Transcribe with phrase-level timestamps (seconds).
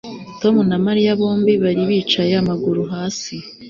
[0.41, 3.35] Tom na Mariya bombi bari bicaye amaguru hasi